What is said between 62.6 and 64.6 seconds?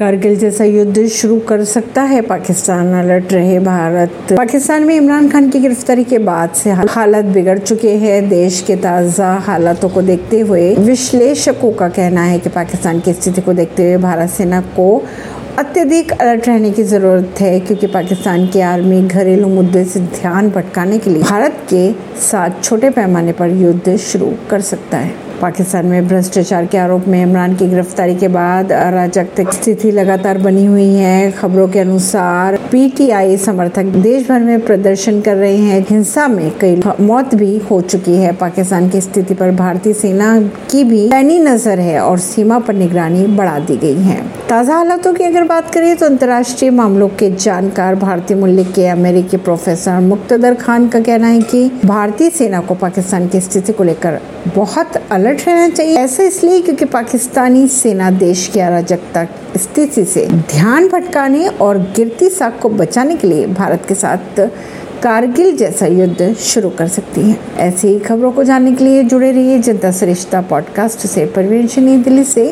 को बचाने के लिए भारत के साथ